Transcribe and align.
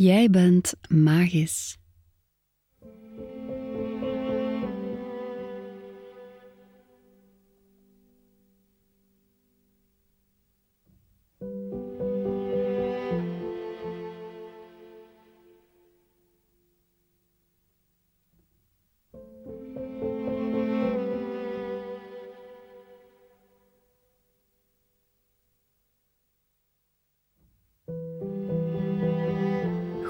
Jij 0.00 0.30
bent 0.30 0.74
magisch. 0.88 1.76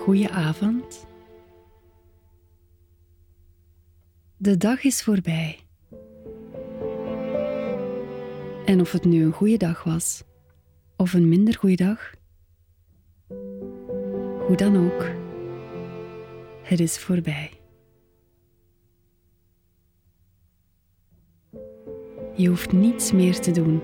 Goeie 0.08 0.30
avond. 0.30 1.06
De 4.36 4.56
dag 4.56 4.82
is 4.82 5.02
voorbij. 5.02 5.58
En 8.64 8.80
of 8.80 8.92
het 8.92 9.04
nu 9.04 9.24
een 9.24 9.32
goede 9.32 9.56
dag 9.56 9.84
was 9.84 10.24
of 10.96 11.12
een 11.12 11.28
minder 11.28 11.54
goede 11.54 11.76
dag, 11.76 12.14
hoe 14.46 14.56
dan 14.56 14.76
ook, 14.76 15.04
het 16.62 16.80
is 16.80 16.98
voorbij. 16.98 17.60
Je 22.34 22.48
hoeft 22.48 22.72
niets 22.72 23.12
meer 23.12 23.40
te 23.40 23.50
doen. 23.50 23.82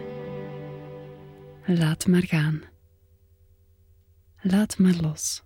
Laat 1.66 2.06
maar 2.06 2.24
gaan. 2.24 2.62
Laat 4.40 4.78
maar 4.78 4.96
los. 5.00 5.42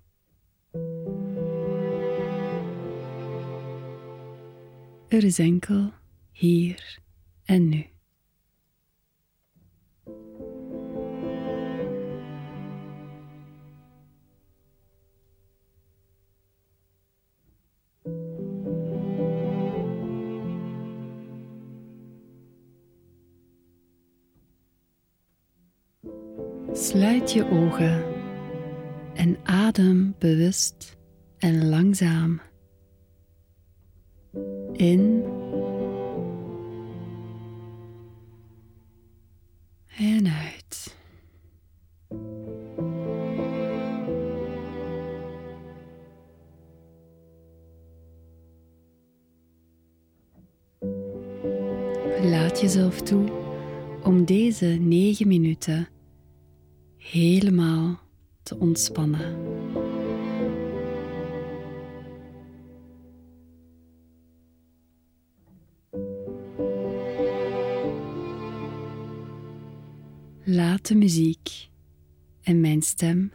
Er 5.09 5.25
is 5.25 5.39
enkel 5.39 5.93
hier 6.33 6.99
en 7.45 7.69
nu. 7.69 7.87
Sluit 26.73 27.33
je 27.33 27.51
ogen 27.51 28.05
en 29.15 29.39
adem 29.45 30.15
bewust 30.19 30.97
en 31.39 31.69
langzaam 31.69 32.41
in 34.79 35.25
en 39.99 40.27
uit. 40.27 40.97
Laat 52.23 52.61
jezelf 52.61 53.03
toe 53.03 53.25
om 54.05 54.25
deze 54.25 54.67
negen 54.67 55.29
minuten 55.29 55.89
helemaal 56.97 58.01
te 58.43 58.59
ontspannen. 58.59 59.58
Laat 70.59 70.87
de 70.87 70.95
muziek 70.95 71.69
en 72.43 72.61
mijn 72.61 72.83
stem 72.83 73.33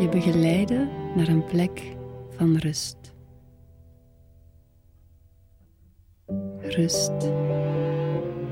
je 0.00 0.08
begeleiden 0.10 0.88
naar 1.16 1.28
een 1.28 1.44
plek 1.44 1.96
van 2.30 2.56
rust. 2.56 2.96
Rust 6.60 7.30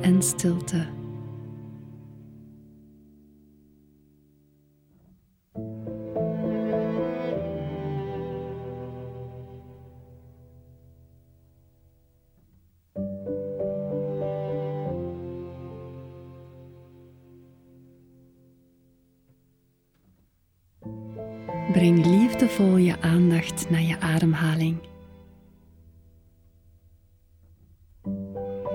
en 0.00 0.22
stilte. 0.22 0.93
Breng 21.74 22.06
liefdevol 22.06 22.76
je 22.76 23.00
aandacht 23.00 23.70
naar 23.70 23.82
je 23.82 24.00
ademhaling. 24.00 24.78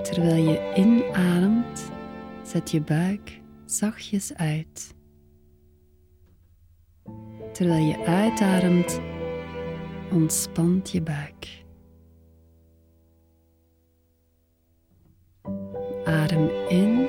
Terwijl 0.02 0.48
je 0.48 0.72
inademt, 0.76 1.90
zet 2.42 2.70
je 2.70 2.80
buik 2.80 3.40
zachtjes 3.64 4.34
uit. 4.34 4.94
Terwijl 7.52 7.84
je 7.84 8.04
uitademt, 8.06 9.00
ontspant 10.12 10.90
je 10.90 11.02
buik. 11.02 11.64
Adem 16.04 16.50
in. 16.68 16.99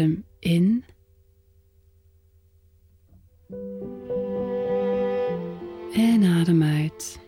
Adem 0.00 0.24
in. 0.38 0.84
En 5.92 6.24
adem 6.24 6.62
uit. 6.62 7.18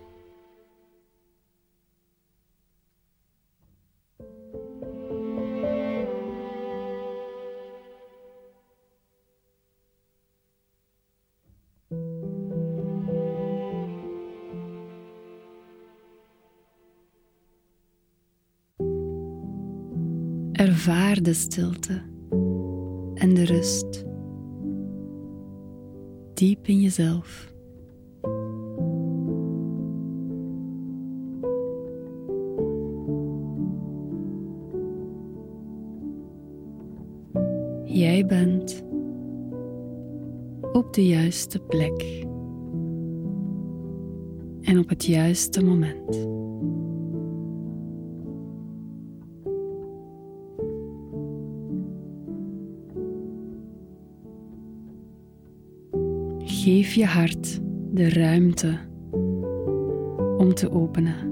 Ervaar 20.52 21.22
de 21.22 21.34
stilte 21.34 22.11
en 23.22 23.34
de 23.34 23.44
rust 23.44 24.04
diep 26.34 26.66
in 26.66 26.80
jezelf. 26.80 27.52
Jij 37.84 38.26
bent 38.26 38.84
op 40.72 40.94
de 40.94 41.06
juiste 41.06 41.58
plek 41.58 42.26
en 44.62 44.78
op 44.78 44.88
het 44.88 45.04
juiste 45.04 45.64
moment. 45.64 46.31
Geef 56.62 56.92
je 56.92 57.06
hart 57.06 57.60
de 57.90 58.08
ruimte 58.08 58.78
om 60.38 60.54
te 60.54 60.70
openen. 60.70 61.30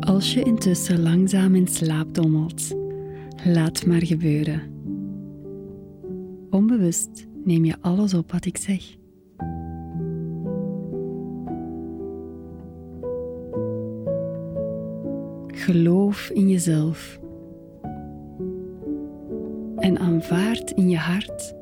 Als 0.00 0.34
je 0.34 0.42
intussen 0.42 1.02
langzaam 1.02 1.54
in 1.54 1.66
slaap 1.66 2.14
dommelt, 2.14 2.78
laat 3.44 3.86
maar 3.86 4.06
gebeuren. 4.06 4.60
Onbewust 6.50 7.26
neem 7.44 7.64
je 7.64 7.76
alles 7.80 8.14
op 8.14 8.32
wat 8.32 8.44
ik 8.44 8.56
zeg. 8.56 8.98
Geloof 15.46 16.30
in 16.30 16.48
jezelf 16.48 17.20
en 19.76 19.98
aanvaard 19.98 20.70
in 20.70 20.88
je 20.88 20.96
hart 20.96 21.54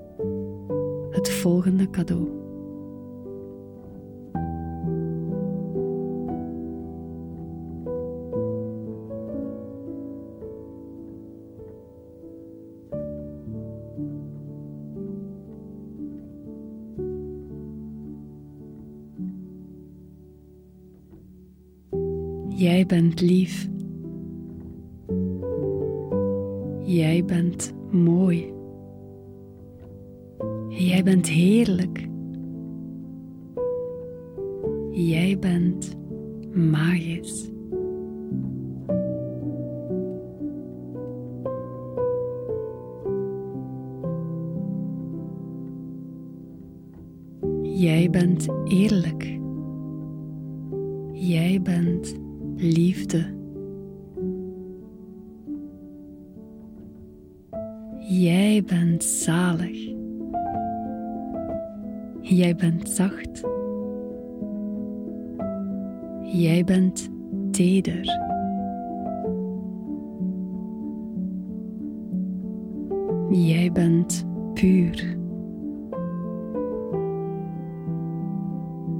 het 1.10 1.30
volgende 1.30 1.90
cadeau. 1.90 2.37
Jij 22.58 22.86
bent 22.86 23.20
lief. 23.20 23.68
Jij 26.80 27.24
bent 27.24 27.74
mooi. 27.90 28.52
Jij 30.68 31.02
bent 31.02 31.28
heerlijk. 31.28 32.08
Jij 34.90 35.38
bent 35.38 35.96
magisch. 36.52 37.50
Jij 47.62 48.10
bent 48.10 48.48
eerlijk. 48.64 49.38
Jij 51.12 51.60
bent 51.62 52.26
liefde. 52.60 53.36
Jij 57.98 58.64
bent 58.66 59.04
zalig. 59.04 59.94
Jij 62.20 62.54
bent 62.56 62.88
zacht. 62.88 63.42
Jij 66.22 66.64
bent 66.64 67.08
teder. 67.50 68.04
Jij 73.30 73.72
bent 73.72 74.26
puur. 74.54 75.16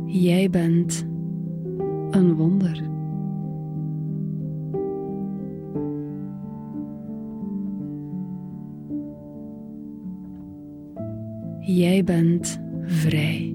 Jij 0.06 0.50
bent 0.50 1.06
een 2.10 2.34
wonder. 2.34 2.97
Jij 11.70 12.04
bent 12.04 12.60
vrij. 12.82 13.54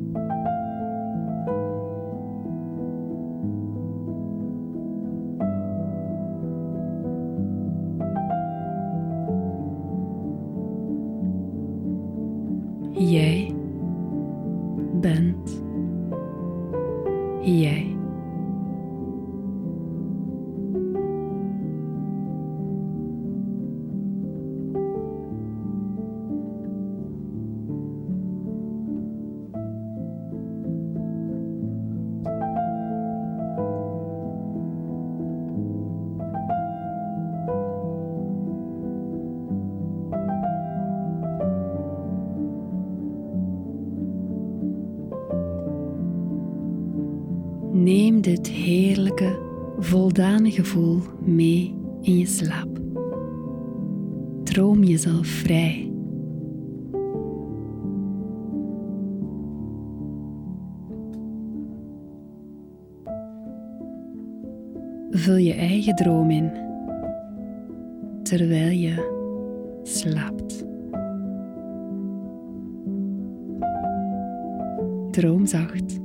Jij 12.91 13.52
Neem 47.83 48.21
dit 48.21 48.47
heerlijke, 48.47 49.39
voldane 49.77 50.51
gevoel 50.51 50.99
mee 51.19 51.75
in 52.01 52.17
je 52.17 52.25
slaap. 52.25 52.79
Droom 54.43 54.83
jezelf 54.83 55.27
vrij. 55.27 55.91
Vul 65.09 65.37
je 65.37 65.53
eigen 65.53 65.95
droom 65.95 66.31
in 66.31 66.51
terwijl 68.21 68.71
je 68.71 69.11
slaapt. 69.83 70.65
Droom 75.11 75.45
zacht. 75.45 76.01